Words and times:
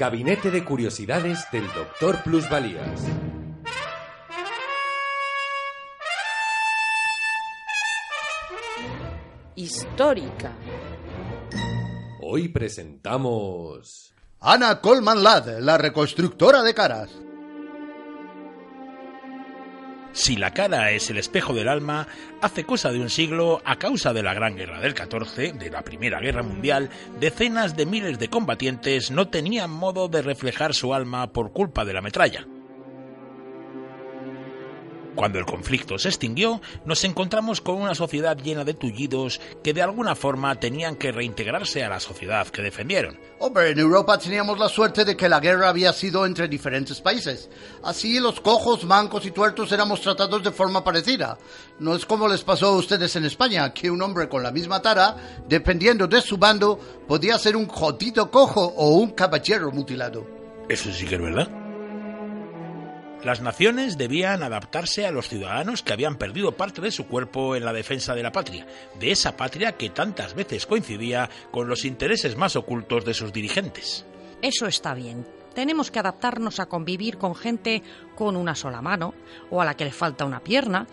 Gabinete 0.00 0.50
de 0.50 0.64
Curiosidades 0.64 1.46
del 1.52 1.66
Doctor 1.74 2.22
Plusvalías. 2.22 3.02
Histórica. 9.56 10.54
Hoy 12.22 12.48
presentamos... 12.48 14.14
Ana 14.40 14.80
Colman 14.80 15.22
Ladd, 15.22 15.60
la 15.60 15.76
reconstructora 15.76 16.62
de 16.62 16.72
caras. 16.72 17.10
Si 20.20 20.36
la 20.36 20.52
cara 20.52 20.90
es 20.90 21.08
el 21.08 21.16
espejo 21.16 21.54
del 21.54 21.66
alma, 21.66 22.06
hace 22.42 22.64
cosa 22.64 22.92
de 22.92 23.00
un 23.00 23.08
siglo, 23.08 23.62
a 23.64 23.76
causa 23.76 24.12
de 24.12 24.22
la 24.22 24.34
Gran 24.34 24.54
Guerra 24.54 24.78
del 24.78 24.92
14, 24.92 25.52
de 25.52 25.70
la 25.70 25.80
Primera 25.80 26.20
Guerra 26.20 26.42
Mundial, 26.42 26.90
decenas 27.18 27.74
de 27.74 27.86
miles 27.86 28.18
de 28.18 28.28
combatientes 28.28 29.10
no 29.10 29.28
tenían 29.28 29.70
modo 29.70 30.08
de 30.08 30.20
reflejar 30.20 30.74
su 30.74 30.92
alma 30.92 31.32
por 31.32 31.54
culpa 31.54 31.86
de 31.86 31.94
la 31.94 32.02
metralla. 32.02 32.46
Cuando 35.20 35.38
el 35.38 35.44
conflicto 35.44 35.98
se 35.98 36.08
extinguió, 36.08 36.62
nos 36.86 37.04
encontramos 37.04 37.60
con 37.60 37.74
una 37.74 37.94
sociedad 37.94 38.38
llena 38.38 38.64
de 38.64 38.72
tullidos 38.72 39.38
que 39.62 39.74
de 39.74 39.82
alguna 39.82 40.14
forma 40.14 40.58
tenían 40.58 40.96
que 40.96 41.12
reintegrarse 41.12 41.84
a 41.84 41.90
la 41.90 42.00
sociedad 42.00 42.46
que 42.46 42.62
defendieron. 42.62 43.20
Hombre, 43.38 43.68
en 43.68 43.78
Europa 43.78 44.16
teníamos 44.16 44.58
la 44.58 44.70
suerte 44.70 45.04
de 45.04 45.18
que 45.18 45.28
la 45.28 45.38
guerra 45.38 45.68
había 45.68 45.92
sido 45.92 46.24
entre 46.24 46.48
diferentes 46.48 47.02
países. 47.02 47.50
Así 47.84 48.18
los 48.18 48.40
cojos, 48.40 48.84
mancos 48.84 49.26
y 49.26 49.30
tuertos 49.30 49.70
éramos 49.72 50.00
tratados 50.00 50.42
de 50.42 50.52
forma 50.52 50.82
parecida. 50.82 51.36
No 51.80 51.94
es 51.94 52.06
como 52.06 52.26
les 52.26 52.42
pasó 52.42 52.68
a 52.68 52.78
ustedes 52.78 53.14
en 53.14 53.26
España, 53.26 53.74
que 53.74 53.90
un 53.90 54.00
hombre 54.00 54.26
con 54.26 54.42
la 54.42 54.52
misma 54.52 54.80
tara, 54.80 55.42
dependiendo 55.46 56.06
de 56.06 56.22
su 56.22 56.38
bando, 56.38 56.80
podía 57.06 57.36
ser 57.36 57.56
un 57.56 57.66
jodido 57.66 58.30
cojo 58.30 58.72
o 58.74 58.94
un 58.94 59.10
caballero 59.10 59.70
mutilado. 59.70 60.26
Eso 60.70 60.90
sí 60.90 61.04
que 61.04 61.16
es 61.16 61.20
verdad. 61.20 61.59
Las 63.24 63.42
naciones 63.42 63.98
debían 63.98 64.42
adaptarse 64.42 65.04
a 65.06 65.10
los 65.10 65.28
ciudadanos 65.28 65.82
que 65.82 65.92
habían 65.92 66.16
perdido 66.16 66.52
parte 66.52 66.80
de 66.80 66.90
su 66.90 67.06
cuerpo 67.06 67.54
en 67.54 67.66
la 67.66 67.72
defensa 67.74 68.14
de 68.14 68.22
la 68.22 68.32
patria, 68.32 68.66
de 68.98 69.10
esa 69.10 69.36
patria 69.36 69.72
que 69.72 69.90
tantas 69.90 70.34
veces 70.34 70.66
coincidía 70.66 71.28
con 71.50 71.68
los 71.68 71.84
intereses 71.84 72.36
más 72.36 72.56
ocultos 72.56 73.04
de 73.04 73.12
sus 73.12 73.30
dirigentes. 73.32 74.06
Eso 74.40 74.66
está 74.66 74.94
bien. 74.94 75.26
Tenemos 75.54 75.90
que 75.90 75.98
adaptarnos 75.98 76.60
a 76.60 76.66
convivir 76.66 77.18
con 77.18 77.34
gente 77.34 77.82
con 78.14 78.36
una 78.36 78.54
sola 78.54 78.80
mano 78.80 79.12
o 79.50 79.60
a 79.60 79.66
la 79.66 79.74
que 79.74 79.84
le 79.84 79.92
falta 79.92 80.24
una 80.24 80.40
pierna. 80.40 80.86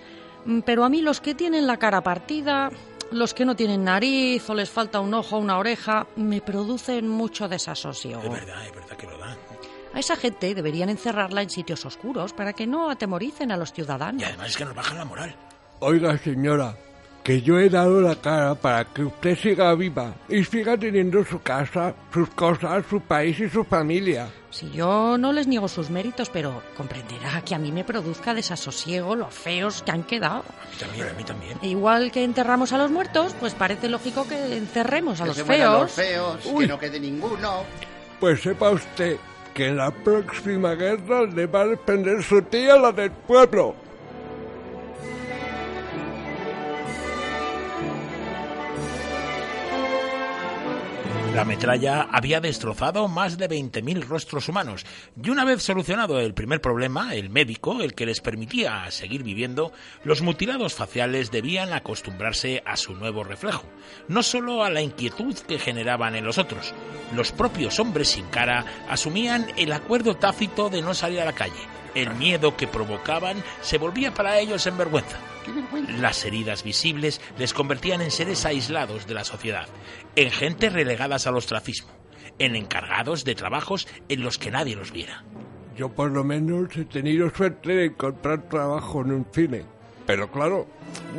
Mm, 0.45 0.59
Pero 0.61 0.83
a 0.83 0.89
mí 0.89 1.01
los 1.01 1.21
que 1.21 1.33
tienen 1.33 1.65
la 1.65 1.77
cara 1.77 2.01
partida, 2.01 2.69
los 3.11 3.33
que 3.33 3.45
no 3.45 3.55
tienen 3.55 3.85
nariz 3.85 4.49
o 4.49 4.53
les 4.53 4.69
falta 4.69 4.99
un 4.99 5.13
ojo 5.13 5.37
o 5.37 5.39
una 5.39 5.57
oreja, 5.57 6.07
me 6.17 6.41
producen 6.41 7.07
mucho 7.07 7.47
desasosiego. 7.47 8.21
Es 8.23 8.31
verdad, 8.31 8.65
es 8.65 8.73
verdad 8.73 8.97
que 8.97 9.05
lo 9.07 9.17
dan. 9.17 9.37
A 9.97 9.99
esa 9.99 10.15
gente 10.15 10.53
deberían 10.53 10.89
encerrarla 10.89 11.41
en 11.41 11.49
sitios 11.49 11.83
oscuros 11.83 12.31
para 12.31 12.53
que 12.53 12.67
no 12.67 12.91
atemoricen 12.91 13.51
a 13.51 13.57
los 13.57 13.73
ciudadanos. 13.73 14.21
Y 14.21 14.25
además 14.25 14.49
es 14.49 14.57
que 14.57 14.63
nos 14.65 14.75
bajan 14.75 14.99
la 14.99 15.05
moral. 15.05 15.35
Oiga, 15.79 16.15
señora, 16.19 16.75
que 17.23 17.41
yo 17.41 17.57
he 17.57 17.67
dado 17.67 17.99
la 17.99 18.15
cara 18.15 18.53
para 18.53 18.85
que 18.85 19.05
usted 19.05 19.35
siga 19.35 19.73
viva 19.73 20.13
y 20.29 20.43
siga 20.43 20.77
teniendo 20.77 21.25
su 21.25 21.41
casa, 21.41 21.95
sus 22.13 22.29
cosas, 22.29 22.85
su 22.87 23.01
país 23.01 23.39
y 23.39 23.49
su 23.49 23.63
familia. 23.63 24.29
Si 24.51 24.69
yo 24.69 25.17
no 25.17 25.33
les 25.33 25.47
niego 25.47 25.67
sus 25.67 25.89
méritos, 25.89 26.29
pero 26.29 26.61
comprenderá 26.77 27.41
que 27.41 27.55
a 27.55 27.57
mí 27.57 27.71
me 27.71 27.83
produzca 27.83 28.35
desasosiego 28.35 29.15
los 29.15 29.33
feos 29.33 29.81
que 29.81 29.89
han 29.89 30.03
quedado. 30.03 30.43
A 30.47 30.69
mí 30.69 30.77
también, 30.79 31.07
a 31.09 31.13
mí 31.13 31.23
también. 31.23 31.57
Igual 31.63 32.11
que 32.11 32.23
enterramos 32.23 32.71
a 32.71 32.77
los 32.77 32.91
muertos, 32.91 33.35
pues 33.39 33.55
parece 33.55 33.89
lógico 33.89 34.27
que 34.27 34.57
encerremos 34.57 35.21
a 35.21 35.23
Que 35.23 35.27
los 35.29 35.37
se 35.37 35.43
feos. 35.43 35.81
los 35.81 35.91
feos, 35.91 36.45
Uy. 36.45 36.65
que 36.65 36.67
no 36.71 36.77
quede 36.77 36.99
ninguno. 36.99 37.63
Pues 38.19 38.41
sepa 38.43 38.69
usted 38.69 39.17
que 39.57 39.69
en 39.69 39.77
la 39.77 39.89
próxima 39.89 40.75
guerra 40.75 41.23
le 41.23 41.47
va 41.47 41.61
a 41.61 41.65
defender 41.65 42.21
su 42.21 42.43
tía 42.43 42.77
la 42.77 42.91
del 42.91 43.09
pueblo. 43.09 43.73
La 51.37 51.45
metralla 51.45 52.07
había 52.11 52.41
destrozado 52.41 53.07
más 53.07 53.37
de 53.37 53.47
20.000 53.47 54.07
rostros 54.07 54.49
humanos 54.49 54.87
y 55.21 55.29
una 55.29 55.45
vez 55.45 55.61
solucionado 55.61 56.19
el 56.19 56.33
primer 56.33 56.61
problema, 56.61 57.13
el 57.13 57.29
médico, 57.29 57.83
el 57.83 57.93
que 57.93 58.07
les 58.07 58.21
permitía 58.21 58.89
seguir 58.89 59.21
viviendo, 59.21 59.71
los 60.03 60.23
mutilados 60.23 60.73
faciales 60.73 61.29
debían 61.29 61.73
acostumbrarse 61.73 62.63
a 62.65 62.75
su 62.75 62.95
nuevo 62.95 63.23
reflejo, 63.23 63.67
no 64.07 64.23
solo 64.23 64.63
a 64.63 64.71
la 64.71 64.81
inquietud 64.81 65.37
que 65.47 65.59
generaban 65.59 66.15
en 66.15 66.25
los 66.25 66.39
otros. 66.39 66.73
Los 67.15 67.31
propios 67.31 67.79
hombres 67.79 68.07
sin 68.07 68.25
cara 68.29 68.65
asumían 68.89 69.45
el 69.57 69.73
acuerdo 69.73 70.15
tácito 70.15 70.71
de 70.71 70.81
no 70.81 70.95
salir 70.95 71.21
a 71.21 71.25
la 71.25 71.33
calle. 71.33 71.53
El 71.97 72.13
miedo 72.13 72.55
que 72.55 72.67
provocaban 72.67 73.43
se 73.61 73.79
volvía 73.79 74.13
para 74.13 74.37
ellos 74.37 74.67
en 74.67 74.77
vergüenza. 74.77 75.17
Las 75.99 76.23
heridas 76.25 76.61
visibles 76.61 77.19
les 77.39 77.55
convertían 77.55 78.03
en 78.03 78.11
seres 78.11 78.45
aislados 78.45 79.07
de 79.07 79.15
la 79.15 79.23
sociedad, 79.23 79.67
en 80.15 80.29
gente 80.29 80.69
relegadas 80.69 81.25
al 81.25 81.37
ostracismo, 81.37 81.89
en 82.37 82.55
encargados 82.55 83.25
de 83.25 83.33
trabajos 83.33 83.87
en 84.09 84.21
los 84.21 84.37
que 84.37 84.51
nadie 84.51 84.75
los 84.75 84.91
viera. 84.91 85.23
Yo 85.75 85.89
por 85.89 86.11
lo 86.11 86.23
menos 86.23 86.77
he 86.77 86.85
tenido 86.85 87.31
suerte 87.31 87.73
de 87.73 87.85
encontrar 87.85 88.47
trabajo 88.47 89.01
en 89.01 89.13
un 89.13 89.25
cine. 89.33 89.65
Pero 90.05 90.31
claro, 90.31 90.67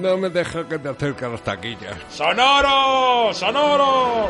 no 0.01 0.17
me 0.17 0.31
deja 0.31 0.69
que 0.69 0.79
me 0.79 0.91
acerque 0.91 1.25
a 1.25 1.29
las 1.31 1.43
taquillas. 1.43 1.97
¡Sonoro! 2.09 3.35
¡Sonoro! 3.35 4.29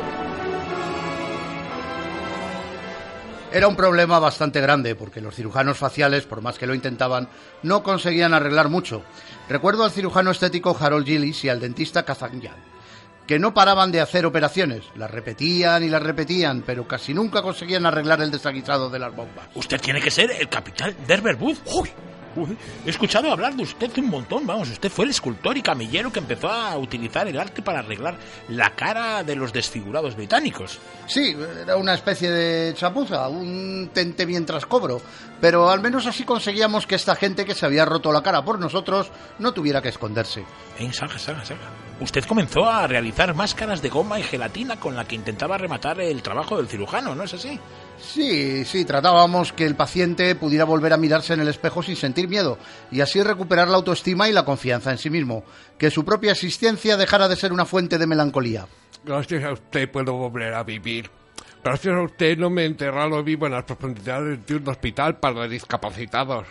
Era 3.51 3.67
un 3.67 3.77
problema 3.77 4.19
bastante 4.19 4.61
grande 4.61 4.95
porque 4.95 5.23
los 5.23 5.35
cirujanos 5.35 5.79
faciales, 5.79 6.27
por 6.27 6.43
más 6.43 6.59
que 6.59 6.67
lo 6.67 6.75
intentaban, 6.75 7.29
no 7.63 7.83
conseguían 7.83 8.35
arreglar 8.35 8.69
mucho. 8.69 9.03
Recuerdo 9.49 9.85
al 9.85 9.91
cirujano 9.91 10.31
estético 10.31 10.77
Harold 10.79 11.07
Gillis 11.07 11.45
y 11.45 11.49
al 11.49 11.59
dentista 11.59 12.05
Kazanjan, 12.05 12.57
que 13.27 13.39
no 13.39 13.55
paraban 13.55 13.91
de 13.91 14.03
hacer 14.03 14.27
operaciones. 14.27 14.83
Las 14.97 15.11
repetían 15.11 15.83
y 15.83 15.89
las 15.89 16.03
repetían, 16.03 16.63
pero 16.67 16.87
casi 16.87 17.15
nunca 17.15 17.41
conseguían 17.41 17.87
arreglar 17.87 18.21
el 18.21 18.31
desaguisado 18.31 18.91
de 18.91 18.99
las 18.99 19.17
bombas. 19.17 19.49
Usted 19.55 19.81
tiene 19.81 20.03
que 20.03 20.11
ser 20.11 20.31
el 20.31 20.49
capitán 20.51 20.95
Derber 21.07 21.37
Booth. 21.37 21.59
¡Uy! 21.73 21.91
Uy, 22.39 22.57
He 22.87 22.91
escuchado 22.91 23.33
hablar 23.33 23.55
de 23.55 23.65
usted 23.65 23.91
un 23.99 24.11
montón, 24.11 24.47
vamos, 24.47 24.71
usted 24.71 24.91
fue 24.91 25.05
el 25.05 25.11
escultor 25.11 25.57
y 25.57 25.63
camillero 25.63 26.13
que 26.13 26.21
empezó 26.21 26.49
a 26.49 26.77
utilizar 26.79 27.27
el 27.27 27.39
arte 27.39 27.63
para 27.63 27.81
arreglar 27.81 28.17
la 28.49 28.71
cara 28.75 29.25
de 29.25 29.35
los 29.35 29.53
desfigurados 29.53 30.15
británicos. 30.15 30.79
Sí, 31.07 31.37
era 31.63 31.77
una 31.77 31.95
especie 31.95 32.31
de 32.31 32.75
chapuza, 32.75 33.29
un 33.29 33.91
tente 33.93 34.27
mientras 34.27 34.67
cobro, 34.67 35.01
pero 35.41 35.69
al 35.69 35.81
menos 35.81 36.07
así 36.07 36.25
conseguíamos 36.25 36.87
que 36.87 36.95
esta 36.95 37.17
gente 37.17 37.45
que 37.45 37.55
se 37.55 37.67
había 37.67 37.85
roto 37.85 38.13
la 38.13 38.23
cara 38.23 38.45
por 38.45 38.59
nosotros 38.59 39.11
no 39.39 39.53
tuviera 39.53 39.83
que 39.83 39.89
esconderse. 39.89 40.45
En 40.79 40.93
saga, 40.93 41.19
saga, 41.19 41.45
saga. 41.45 41.71
Usted 42.01 42.25
comenzó 42.25 42.65
a 42.65 42.87
realizar 42.87 43.35
máscaras 43.35 43.83
de 43.83 43.89
goma 43.89 44.21
y 44.21 44.23
gelatina 44.23 44.79
con 44.79 44.95
la 44.95 45.05
que 45.05 45.17
intentaba 45.17 45.59
rematar 45.59 46.01
el 46.01 46.23
trabajo 46.23 46.57
del 46.57 46.69
cirujano, 46.69 47.15
¿no 47.17 47.25
es 47.25 47.35
así? 47.35 47.59
Sí, 48.01 48.65
sí, 48.65 48.85
tratábamos 48.85 49.53
que 49.53 49.65
el 49.65 49.75
paciente 49.75 50.35
pudiera 50.35 50.65
volver 50.65 50.93
a 50.93 50.97
mirarse 50.97 51.35
en 51.35 51.41
el 51.41 51.49
espejo 51.49 51.83
sin 51.83 51.97
sentir 51.97 52.29
miedo 52.29 52.59
y 52.91 53.01
así 53.01 53.23
recuperar 53.23 53.69
la 53.69 53.77
autoestima 53.77 54.29
y 54.29 54.33
la 54.33 54.45
confianza 54.45 54.91
en 54.91 54.99
sí 54.99 55.11
mismo, 55.11 55.45
que 55.79 55.91
su 55.91 56.05
propia 56.05 56.33
existencia 56.33 56.97
dejara 56.97 57.29
de 57.29 57.37
ser 57.37 57.53
una 57.53 57.65
fuente 57.65 57.99
de 57.99 58.07
melancolía. 58.07 58.67
Gracias 59.05 59.45
a 59.45 59.53
usted 59.53 59.91
puedo 59.91 60.15
volver 60.15 60.55
a 60.55 60.63
vivir. 60.63 61.11
Gracias 61.63 61.95
a 61.95 62.03
usted 62.03 62.39
no 62.39 62.51
me 62.51 62.63
he 62.63 62.67
enterrado 62.67 63.23
vivo 63.23 63.47
en 63.47 63.53
las 63.53 63.65
profundidades 63.65 64.47
de 64.47 64.57
un 64.57 64.69
hospital 64.69 65.19
para 65.19 65.49
discapacitados. 65.49 66.47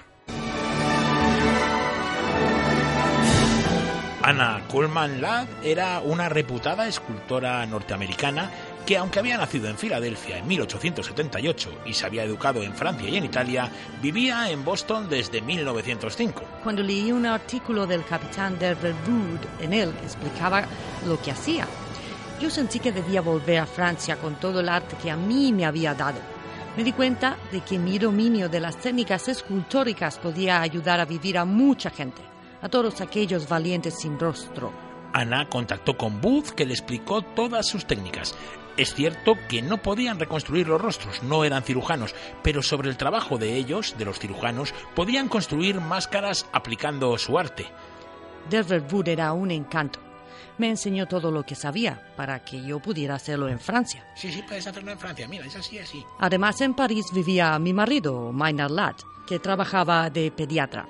Anna 4.22 4.62
Coleman 4.70 5.22
Ladd 5.22 5.48
era 5.64 6.02
una 6.02 6.28
reputada 6.28 6.88
escultora 6.88 7.66
norteamericana 7.66 8.52
que 8.88 8.98
aunque 8.98 9.19
había 9.19 9.38
nacido 9.38 9.68
en 9.68 9.78
Filadelfia 9.78 10.38
en 10.38 10.48
1878 10.48 11.81
y 11.86 11.94
se 11.94 12.06
había 12.06 12.24
educado 12.24 12.63
en 12.63 12.74
Francia 12.74 13.10
y 13.10 13.18
en 13.18 13.25
Italia, 13.25 13.69
vivía 14.01 14.50
en 14.50 14.63
Boston 14.63 15.10
desde 15.10 15.42
1905. 15.42 16.42
Cuando 16.63 16.81
leí 16.81 17.12
un 17.12 17.25
artículo 17.25 17.86
del 17.86 18.06
capitán 18.06 18.57
Derver 18.57 18.95
Wood, 19.06 19.62
en 19.62 19.74
él 19.74 19.94
explicaba 20.04 20.63
lo 21.06 21.22
que 21.22 21.31
hacía. 21.31 21.68
Yo 22.39 22.50
sentí 22.50 22.80
que 22.80 22.94
debía 22.94 23.19
volver 23.19 23.60
a 23.60 23.66
Francia 23.66 24.16
con 24.16 24.36
todo 24.36 24.62
el 24.62 24.69
arte 24.69 24.95
que 25.04 25.12
a 25.12 25.18
mí 25.18 25.51
me 25.51 25.66
había 25.66 25.94
dado. 25.94 26.22
Me 26.78 26.86
di 26.86 26.94
cuenta 26.94 27.36
de 27.51 27.60
que 27.60 27.78
mi 27.78 28.00
dominio 28.00 28.48
de 28.48 28.62
las 28.62 28.78
técnicas 28.78 29.28
escultóricas 29.28 30.18
podía 30.18 30.62
ayudar 30.62 31.01
a 31.01 31.06
vivir 31.06 31.38
a 31.38 31.44
mucha 31.44 31.89
gente, 31.89 32.22
a 32.62 32.69
todos 32.69 33.01
aquellos 33.01 33.50
valientes 33.50 33.95
sin 34.00 34.18
rostro. 34.18 34.87
Ana 35.18 35.50
contactó 35.50 35.98
con 35.98 36.22
Booth 36.22 36.50
que 36.50 36.66
le 36.66 36.74
explicó 36.74 37.22
todas 37.22 37.68
sus 37.68 37.86
técnicas. 37.86 38.36
Es 38.78 38.94
cierto 38.94 39.34
que 39.50 39.64
no 39.64 39.78
podían 39.81 40.19
reconstruir 40.19 40.68
los 40.68 40.80
rostros, 40.80 41.24
no 41.24 41.44
eran 41.44 41.64
cirujanos, 41.64 42.14
pero 42.44 42.62
sobre 42.62 42.90
el 42.90 42.98
trabajo 42.98 43.40
de 43.40 43.56
ellos, 43.56 43.96
de 43.98 44.06
los 44.06 44.19
cirujanos, 44.19 44.74
podían 44.96 45.28
construir 45.28 45.81
máscaras 45.81 46.46
aplicando 46.52 47.18
su 47.18 47.40
arte. 47.40 47.66
Delbert 48.50 48.94
Wood 48.94 49.08
era 49.08 49.34
un 49.34 49.50
encanto. 49.50 50.00
Me 50.60 50.69
enseñó 50.69 51.08
todo 51.08 51.31
lo 51.31 51.44
que 51.44 51.56
sabía 51.56 52.13
para 52.16 52.44
que 52.44 52.63
yo 52.63 52.80
pudiera 52.80 53.16
hacerlo 53.16 53.48
en 53.50 53.60
Francia. 53.60 54.06
Sí, 54.16 54.31
sí, 54.31 54.44
puedes 54.44 54.68
hacerlo 54.68 54.92
en 54.92 55.00
Francia, 55.00 55.28
mira, 55.28 55.46
es 55.46 55.56
así, 55.56 55.80
así. 55.80 56.04
Además, 56.20 56.62
en 56.62 56.75
París 56.75 57.08
vivía 57.12 57.58
mi 57.58 57.74
marido, 57.74 58.31
Maynard 58.31 58.72
Ladd, 58.72 58.96
que 59.28 59.40
trabajaba 59.40 60.10
de 60.12 60.31
pediatra. 60.31 60.88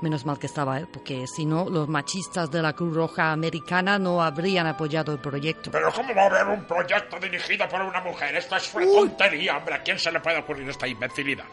Menos 0.00 0.24
mal 0.24 0.38
que 0.38 0.46
estaba 0.46 0.78
él, 0.78 0.88
porque 0.90 1.26
si 1.26 1.44
no, 1.44 1.68
los 1.68 1.86
machistas 1.86 2.50
de 2.50 2.62
la 2.62 2.72
Cruz 2.72 2.94
Roja 2.94 3.32
Americana 3.32 3.98
no 3.98 4.22
habrían 4.22 4.66
apoyado 4.66 5.12
el 5.12 5.18
proyecto. 5.18 5.70
Pero 5.70 5.92
¿cómo 5.92 6.14
va 6.14 6.22
a 6.22 6.26
haber 6.26 6.58
un 6.58 6.64
proyecto 6.64 7.18
dirigido 7.20 7.68
por 7.68 7.82
una 7.82 8.00
mujer? 8.00 8.34
Esto 8.34 8.56
es 8.56 8.74
una 8.74 8.86
tontería, 8.86 9.58
hombre. 9.58 9.74
¿A 9.74 9.82
quién 9.82 9.98
se 9.98 10.10
le 10.10 10.20
puede 10.20 10.38
ocurrir 10.38 10.68
esta 10.70 10.88
imbecilidad? 10.88 11.44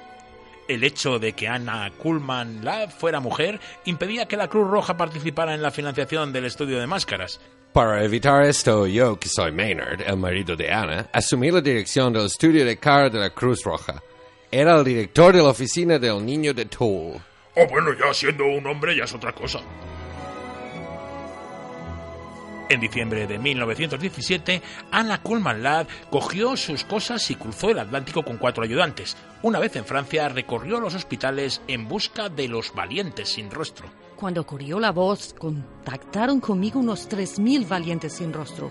El 0.68 0.84
hecho 0.84 1.20
de 1.20 1.34
que 1.34 1.48
Anna 1.48 1.92
Kuhlman 1.98 2.64
Ladd 2.64 2.90
fuera 2.90 3.20
mujer 3.20 3.60
impedía 3.86 4.28
que 4.28 4.38
la 4.38 4.48
Cruz 4.48 4.70
Roja 4.70 4.96
participara 4.96 5.54
en 5.54 5.62
la 5.62 5.72
financiación 5.72 6.32
del 6.32 6.46
estudio 6.46 6.80
de 6.80 6.88
máscaras. 6.88 7.42
Para 7.74 8.04
evitar 8.04 8.44
esto, 8.44 8.88
yo, 8.88 9.20
que 9.20 9.30
soy 9.30 9.52
Maynard, 9.52 10.02
el 10.02 10.18
marido 10.18 10.56
de 10.56 10.72
Anna, 10.72 11.10
asumí 11.12 11.52
la 11.52 11.62
dirección 11.62 12.12
del 12.14 12.26
estudio 12.26 12.66
de 12.66 12.78
cara 12.78 13.10
de 13.10 13.20
la 13.20 13.30
Cruz 13.30 13.64
Roja. 13.64 14.02
Era 14.50 14.78
el 14.78 14.86
director 14.86 15.36
de 15.36 15.44
la 15.44 15.50
oficina 15.50 16.00
del 16.00 16.26
niño 16.26 16.54
de 16.54 16.66
Oh, 17.60 17.66
bueno, 17.68 17.92
ya 17.94 18.14
siendo 18.14 18.46
un 18.46 18.68
hombre 18.68 18.96
ya 18.96 19.06
es 19.06 19.14
otra 19.14 19.34
cosa. 19.34 19.60
En 22.70 22.82
diciembre 22.82 23.26
de 23.26 23.40
1917, 23.40 24.62
Anna 24.92 25.22
Kuhlman 25.22 25.64
Ladd 25.64 25.88
cogió 26.12 26.58
sus 26.58 26.84
cosas 26.84 27.32
y 27.32 27.36
cruzó 27.36 27.70
el 27.70 27.80
Atlántico 27.80 28.24
con 28.24 28.38
cuatro 28.38 28.64
ayudantes. 28.64 29.16
Una 29.42 29.60
vez 29.60 29.76
en 29.78 29.86
Francia, 29.86 30.28
recorrió 30.28 30.80
los 30.80 30.94
hospitales 30.94 31.62
en 31.68 31.88
busca 31.88 32.30
de 32.30 32.48
los 32.48 32.76
valientes 32.76 33.30
sin 33.30 33.50
rostro. 33.50 33.88
Cuando 34.18 34.46
corrió 34.46 34.80
la 34.80 34.92
voz, 34.92 35.34
contactaron 35.34 36.42
conmigo 36.42 36.80
unos 36.80 37.10
3.000 37.10 37.68
valientes 37.68 38.14
sin 38.14 38.34
rostro. 38.34 38.70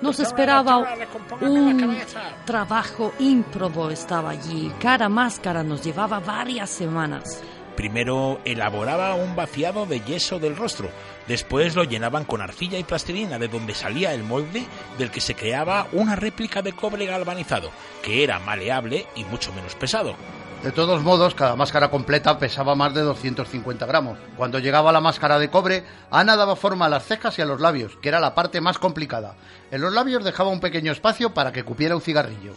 Nos 0.00 0.20
esperaba 0.20 0.94
un 1.40 1.98
trabajo 2.46 3.12
ímprobo 3.18 3.90
estaba 3.90 4.30
allí. 4.30 4.72
Cada 4.80 5.08
máscara 5.08 5.62
nos 5.62 5.84
llevaba 5.84 6.20
varias 6.20 6.70
semanas. 6.70 7.42
Primero 7.78 8.40
elaboraba 8.44 9.14
un 9.14 9.36
vaciado 9.36 9.86
de 9.86 10.00
yeso 10.00 10.40
del 10.40 10.56
rostro, 10.56 10.90
después 11.28 11.76
lo 11.76 11.84
llenaban 11.84 12.24
con 12.24 12.40
arcilla 12.40 12.76
y 12.76 12.82
plastilina 12.82 13.38
de 13.38 13.46
donde 13.46 13.72
salía 13.72 14.12
el 14.12 14.24
molde 14.24 14.66
del 14.98 15.12
que 15.12 15.20
se 15.20 15.36
creaba 15.36 15.86
una 15.92 16.16
réplica 16.16 16.60
de 16.60 16.72
cobre 16.72 17.06
galvanizado, 17.06 17.70
que 18.02 18.24
era 18.24 18.40
maleable 18.40 19.06
y 19.14 19.22
mucho 19.22 19.52
menos 19.52 19.76
pesado. 19.76 20.16
De 20.64 20.72
todos 20.72 21.04
modos, 21.04 21.36
cada 21.36 21.54
máscara 21.54 21.88
completa 21.88 22.36
pesaba 22.36 22.74
más 22.74 22.94
de 22.94 23.02
250 23.02 23.86
gramos. 23.86 24.18
Cuando 24.36 24.58
llegaba 24.58 24.90
la 24.90 25.00
máscara 25.00 25.38
de 25.38 25.48
cobre, 25.48 25.84
Ana 26.10 26.34
daba 26.34 26.56
forma 26.56 26.86
a 26.86 26.88
las 26.88 27.06
cejas 27.06 27.38
y 27.38 27.42
a 27.42 27.46
los 27.46 27.60
labios, 27.60 27.96
que 28.02 28.08
era 28.08 28.18
la 28.18 28.34
parte 28.34 28.60
más 28.60 28.78
complicada. 28.78 29.36
En 29.70 29.82
los 29.82 29.92
labios 29.92 30.24
dejaba 30.24 30.50
un 30.50 30.58
pequeño 30.58 30.90
espacio 30.90 31.32
para 31.32 31.52
que 31.52 31.62
cupiera 31.62 31.94
un 31.94 32.02
cigarrillo. 32.02 32.54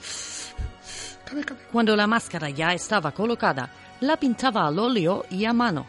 Cuando 1.71 1.95
la 1.95 2.07
máscara 2.07 2.49
ya 2.49 2.73
estaba 2.73 3.11
colocada, 3.11 3.69
la 4.01 4.17
pintaba 4.17 4.67
al 4.67 4.79
óleo 4.79 5.25
y 5.29 5.45
a 5.45 5.53
mano. 5.53 5.85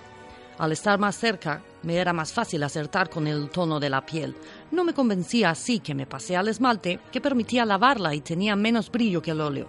Al 0.59 0.71
estar 0.73 0.99
más 0.99 1.17
cerca, 1.17 1.63
me 1.83 1.97
era 1.97 2.13
más 2.13 2.33
fácil 2.33 2.63
acertar 2.63 3.09
con 3.09 3.27
el 3.27 3.49
tono 3.49 3.81
de 3.81 3.89
la 3.89 4.05
piel. 4.05 4.37
No 4.71 4.85
me 4.85 4.93
convencía 4.93 5.51
así 5.51 5.81
que 5.81 5.95
me 5.95 6.07
pasé 6.07 6.37
al 6.37 6.49
esmalte, 6.49 7.01
que 7.11 7.23
permitía 7.23 7.65
lavarla 7.65 8.15
y 8.15 8.21
tenía 8.21 8.55
menos 8.55 8.91
brillo 8.91 9.23
que 9.23 9.31
el 9.31 9.41
óleo. 9.41 9.67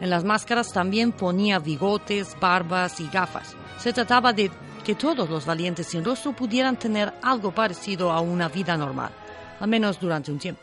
En 0.00 0.08
las 0.08 0.24
máscaras 0.24 0.72
también 0.72 1.12
ponía 1.12 1.58
bigotes, 1.58 2.36
barbas 2.40 3.00
y 3.00 3.08
gafas. 3.08 3.56
Se 3.78 3.92
trataba 3.92 4.32
de 4.32 4.50
que 4.84 4.94
todos 4.94 5.28
los 5.28 5.44
valientes 5.44 5.88
sin 5.88 6.04
rostro 6.04 6.32
pudieran 6.32 6.78
tener 6.78 7.12
algo 7.22 7.52
parecido 7.52 8.12
a 8.12 8.20
una 8.20 8.48
vida 8.48 8.76
normal, 8.76 9.10
al 9.58 9.68
menos 9.68 9.98
durante 9.98 10.30
un 10.30 10.38
tiempo. 10.38 10.62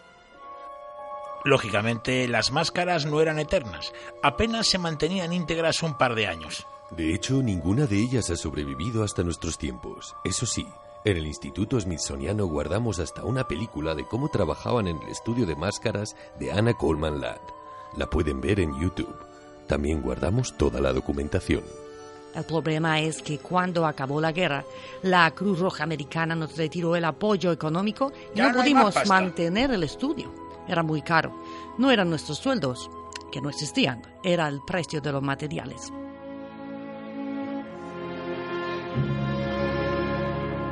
Lógicamente, 1.43 2.27
las 2.27 2.51
máscaras 2.51 3.05
no 3.05 3.21
eran 3.21 3.37
eternas, 3.37 3.93
apenas 4.23 4.67
se 4.67 4.79
mantenían 4.79 5.33
íntegras 5.33 5.83
un 5.83 5.97
par 5.97 6.15
de 6.15 6.25
años. 6.25 6.65
De 6.91 7.13
hecho, 7.13 7.43
ninguna 7.43 7.85
de 7.85 7.97
ellas 7.97 8.29
ha 8.29 8.37
sobrevivido 8.37 9.03
hasta 9.03 9.21
nuestros 9.21 9.57
tiempos. 9.57 10.15
Eso 10.23 10.45
sí, 10.45 10.65
en 11.03 11.17
el 11.17 11.27
Instituto 11.27 11.79
Smithsoniano 11.79 12.45
guardamos 12.45 12.99
hasta 12.99 13.23
una 13.23 13.47
película 13.47 13.93
de 13.93 14.05
cómo 14.05 14.29
trabajaban 14.29 14.87
en 14.87 14.97
el 15.01 15.09
estudio 15.09 15.45
de 15.45 15.55
máscaras 15.55 16.15
de 16.39 16.51
Anna 16.51 16.73
Coleman 16.73 17.19
Ladd. 17.19 17.41
La 17.97 18.09
pueden 18.09 18.39
ver 18.39 18.61
en 18.61 18.79
YouTube. 18.79 19.15
También 19.67 20.01
guardamos 20.01 20.57
toda 20.57 20.79
la 20.79 20.93
documentación. 20.93 21.63
El 22.33 22.45
problema 22.45 23.01
es 23.01 23.21
que 23.21 23.39
cuando 23.39 23.85
acabó 23.85 24.21
la 24.21 24.31
guerra, 24.31 24.63
la 25.01 25.29
Cruz 25.31 25.59
Roja 25.59 25.83
Americana 25.83 26.35
nos 26.35 26.55
retiró 26.55 26.95
el 26.95 27.03
apoyo 27.03 27.51
económico 27.51 28.13
y 28.33 28.37
Ya 28.37 28.49
no 28.49 28.59
pudimos 28.59 28.95
mantener 29.07 29.71
el 29.71 29.83
estudio. 29.83 30.31
Era 30.67 30.83
muy 30.83 31.01
caro. 31.01 31.33
No 31.77 31.91
eran 31.91 32.09
nuestros 32.09 32.37
sueldos, 32.37 32.89
que 33.31 33.41
no 33.41 33.49
existían, 33.49 34.01
era 34.23 34.47
el 34.47 34.61
precio 34.61 35.01
de 35.01 35.11
los 35.11 35.23
materiales. 35.23 35.91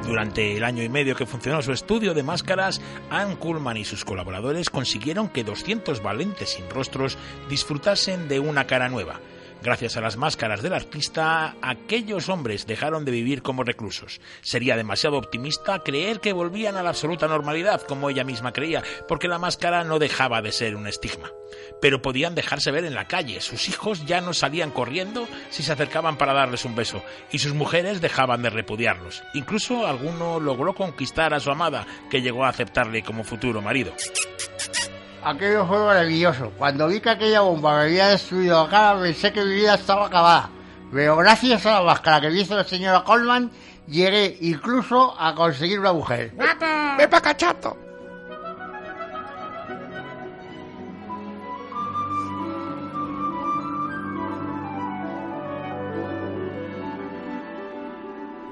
Durante 0.06 0.56
el 0.56 0.64
año 0.64 0.84
y 0.84 0.90
medio 0.90 1.16
que 1.16 1.26
funcionó 1.26 1.64
su 1.64 1.72
estudio 1.72 2.14
de 2.14 2.22
máscaras, 2.22 2.80
Ann 3.10 3.36
Kuhlman 3.38 3.78
y 3.78 3.86
sus 3.86 4.06
colaboradores 4.06 4.70
consiguieron 4.70 5.30
que 5.30 5.44
200 5.44 6.04
valentes 6.04 6.50
sin 6.50 6.70
rostros 6.70 7.18
disfrutasen 7.50 8.28
de 8.28 8.40
una 8.40 8.68
cara 8.68 8.88
nueva. 8.88 9.20
Gracias 9.64 9.98
a 9.98 10.02
las 10.02 10.16
máscaras 10.16 10.62
del 10.62 10.74
artista, 10.74 11.56
aquellos 11.62 12.30
hombres 12.30 12.68
dejaron 12.68 13.04
de 13.04 13.12
vivir 13.12 13.42
como 13.42 13.64
reclusos. 13.64 14.22
Sería 14.42 14.78
demasiado 14.78 15.18
optimista 15.18 15.80
creer 15.80 16.20
que 16.20 16.34
volvían 16.34 16.78
a 16.78 16.84
la 16.84 16.90
absoluta 16.90 17.28
normalidad, 17.28 17.82
como 17.82 18.10
ella 18.10 18.24
misma 18.24 18.54
creía, 18.54 18.84
porque 19.08 19.28
la 19.28 19.40
máscara 19.40 19.84
no 19.84 19.98
dejaba 19.98 20.44
de 20.44 20.52
ser 20.52 20.76
un 20.76 20.86
estigma. 20.86 21.32
Pero 21.82 22.02
podían 22.02 22.36
dejarse 22.36 22.70
ver 22.70 22.86
en 22.86 22.94
la 22.94 23.08
calle, 23.08 23.42
sus 23.42 23.68
hijos 23.68 24.06
ya 24.06 24.22
no 24.22 24.34
salían 24.34 24.72
corriendo 24.72 25.28
si 25.50 25.64
se 25.64 25.72
acercaban 25.72 26.18
para 26.18 26.34
darles 26.34 26.66
un 26.66 26.76
beso, 26.76 27.04
y 27.32 27.40
sus 27.40 27.54
mujeres 27.54 28.02
dejaban 28.02 28.44
de 28.44 28.52
repudiarlos. 28.52 29.24
Incluso 29.34 29.88
alguno 29.88 30.40
logró 30.40 30.76
conquistar 30.76 31.34
a 31.34 31.40
su 31.40 31.50
amada, 31.50 31.88
que 32.12 32.22
llegó 32.22 32.46
a 32.46 32.50
aceptarle 32.50 33.04
como 33.04 33.24
futuro 33.24 33.62
marido. 33.62 33.94
Aquello 35.26 35.66
fue 35.66 35.80
maravilloso. 35.80 36.52
Cuando 36.56 36.88
vi 36.88 37.00
que 37.00 37.10
aquella 37.10 37.42
bomba 37.42 37.78
me 37.78 37.82
había 37.86 38.10
destruido 38.10 38.64
la 38.64 38.70
cara, 38.70 39.02
pensé 39.02 39.34
que 39.34 39.44
mi 39.44 39.56
vida 39.56 39.74
estaba 39.74 40.06
acabada. 40.06 40.52
Pero 40.94 41.18
gracias 41.18 41.66
a 41.66 41.72
la 41.72 41.82
máscara 41.82 42.22
que 42.22 42.30
me 42.30 42.42
hizo 42.42 42.56
la 42.56 42.64
señora 42.64 43.04
Coleman, 43.04 43.50
llegué 43.88 44.38
incluso 44.42 45.20
a 45.20 45.34
conseguir 45.34 45.80
una 45.80 45.94
mujer. 45.94 46.32
¡Ven 46.98 47.10
pa' 47.10 47.22
cachato! 47.22 47.76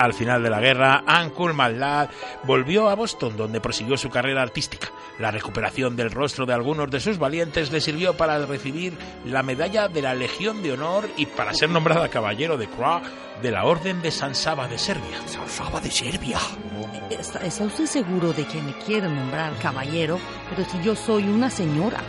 Al 0.04 0.14
final 0.14 0.44
de 0.44 0.50
la 0.50 0.60
guerra, 0.60 1.06
Ann 1.08 1.30
Kuhlman 1.30 1.80
Ladd 1.80 2.10
volvió 2.44 2.90
a 2.90 2.96
Boston, 2.96 3.38
donde 3.38 3.62
prosiguió 3.62 3.96
su 3.96 4.10
carrera 4.10 4.42
artística. 4.42 4.92
La 5.18 5.32
recuperación 5.32 5.96
del 5.96 6.12
rostro 6.12 6.46
de 6.46 6.52
algunos 6.52 6.92
de 6.92 7.00
sus 7.00 7.18
valientes 7.18 7.72
le 7.72 7.80
sirvió 7.80 8.14
para 8.14 8.46
recibir 8.46 8.98
la 9.24 9.44
medalla 9.44 9.88
de 9.88 10.02
la 10.02 10.14
Legión 10.14 10.62
de 10.62 10.74
Honor 10.74 11.08
y 11.16 11.26
para 11.26 11.54
ser 11.54 11.70
nombrada 11.70 12.10
caballero 12.10 12.58
de 12.58 12.68
Croix 12.68 13.02
de 13.42 13.52
la 13.52 13.64
Orden 13.64 14.02
de 14.02 14.12
San 14.12 14.36
Saba 14.36 14.68
de 14.68 14.78
Serbia. 14.78 15.22
¡San 15.26 15.48
Saba 15.48 15.80
de 15.80 15.90
Serbia! 15.90 16.38
¿Está, 17.10 17.40
está 17.40 17.64
usted 17.64 17.86
seguro 17.86 18.34
de 18.34 18.46
que 18.46 18.62
me 18.62 18.74
quiere 18.80 19.08
nombrar 19.08 19.58
caballero? 19.60 20.20
Pero 20.50 20.70
si 20.70 20.82
yo 20.82 20.98
soy 20.98 21.24
una 21.30 21.50
señora. 21.50 22.02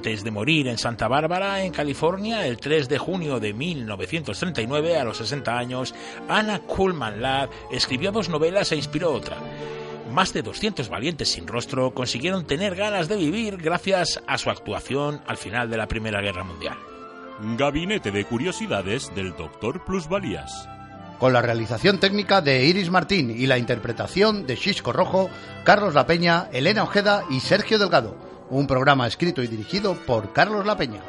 Antes 0.00 0.24
de 0.24 0.30
morir 0.30 0.66
en 0.66 0.78
Santa 0.78 1.08
Bárbara, 1.08 1.62
en 1.62 1.72
California, 1.72 2.46
el 2.46 2.56
3 2.56 2.88
de 2.88 2.96
junio 2.96 3.38
de 3.38 3.52
1939, 3.52 4.96
a 4.96 5.04
los 5.04 5.18
60 5.18 5.58
años, 5.58 5.94
Anna 6.26 6.60
Kuhlman 6.60 7.20
Ladd 7.20 7.50
escribió 7.70 8.10
dos 8.10 8.30
novelas 8.30 8.72
e 8.72 8.76
inspiró 8.76 9.12
otra. 9.12 9.36
Más 10.10 10.32
de 10.32 10.40
200 10.40 10.88
valientes 10.88 11.30
sin 11.30 11.46
rostro 11.46 11.92
consiguieron 11.92 12.46
tener 12.46 12.76
ganas 12.76 13.08
de 13.08 13.16
vivir 13.16 13.58
gracias 13.58 14.22
a 14.26 14.38
su 14.38 14.48
actuación 14.48 15.20
al 15.26 15.36
final 15.36 15.68
de 15.68 15.76
la 15.76 15.86
Primera 15.86 16.22
Guerra 16.22 16.44
Mundial. 16.44 16.78
Gabinete 17.58 18.10
de 18.10 18.24
Curiosidades 18.24 19.14
del 19.14 19.36
Doctor 19.36 19.84
Plusvalías. 19.84 20.66
Con 21.18 21.34
la 21.34 21.42
realización 21.42 22.00
técnica 22.00 22.40
de 22.40 22.64
Iris 22.64 22.88
Martín 22.88 23.30
y 23.30 23.46
la 23.46 23.58
interpretación 23.58 24.46
de 24.46 24.56
Chisco 24.56 24.94
Rojo, 24.94 25.28
Carlos 25.62 25.92
La 25.92 26.06
Peña, 26.06 26.48
Elena 26.54 26.84
Ojeda 26.84 27.24
y 27.28 27.40
Sergio 27.40 27.78
Delgado. 27.78 28.29
Un 28.50 28.66
programa 28.66 29.06
escrito 29.06 29.44
y 29.44 29.46
dirigido 29.46 29.94
por 29.94 30.32
Carlos 30.32 30.66
La 30.66 30.76
Peña. 30.76 31.00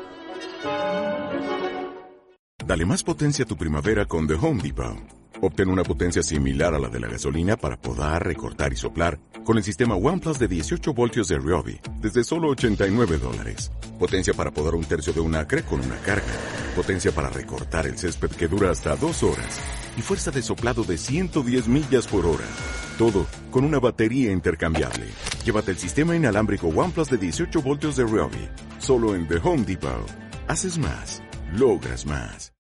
Dale 2.63 2.85
más 2.85 3.03
potencia 3.03 3.45
a 3.45 3.47
tu 3.47 3.57
primavera 3.57 4.05
con 4.05 4.27
The 4.27 4.35
Home 4.35 4.61
Depot. 4.61 4.95
Obtén 5.41 5.69
una 5.69 5.81
potencia 5.81 6.21
similar 6.21 6.75
a 6.75 6.79
la 6.79 6.87
de 6.87 6.99
la 6.99 7.07
gasolina 7.07 7.57
para 7.57 7.75
podar, 7.77 8.23
recortar 8.27 8.71
y 8.73 8.75
soplar 8.75 9.19
con 9.43 9.57
el 9.57 9.63
sistema 9.63 9.95
OnePlus 9.95 10.37
de 10.37 10.47
18 10.47 10.93
voltios 10.93 11.29
de 11.29 11.39
Ryobi 11.39 11.79
desde 11.99 12.23
solo 12.23 12.49
89 12.49 13.17
dólares. 13.17 13.71
Potencia 13.97 14.35
para 14.35 14.51
podar 14.51 14.75
un 14.75 14.83
tercio 14.83 15.11
de 15.11 15.21
un 15.21 15.33
acre 15.33 15.63
con 15.63 15.79
una 15.79 15.97
carga. 15.97 16.33
Potencia 16.75 17.11
para 17.11 17.29
recortar 17.29 17.87
el 17.87 17.97
césped 17.97 18.29
que 18.29 18.47
dura 18.47 18.69
hasta 18.69 18.95
dos 18.95 19.23
horas. 19.23 19.59
Y 19.97 20.01
fuerza 20.03 20.29
de 20.29 20.43
soplado 20.43 20.83
de 20.83 20.99
110 20.99 21.67
millas 21.67 22.05
por 22.05 22.27
hora. 22.27 22.45
Todo 22.99 23.25
con 23.49 23.65
una 23.65 23.79
batería 23.79 24.31
intercambiable. 24.31 25.07
Llévate 25.43 25.71
el 25.71 25.77
sistema 25.77 26.15
inalámbrico 26.15 26.67
OnePlus 26.67 27.09
de 27.09 27.17
18 27.17 27.61
voltios 27.61 27.95
de 27.95 28.03
Ryobi. 28.03 28.49
Solo 28.79 29.15
en 29.15 29.27
The 29.27 29.37
Home 29.43 29.63
Depot. 29.63 30.07
Haces 30.47 30.77
más. 30.77 31.23
Logras 31.53 32.05
más. 32.05 32.51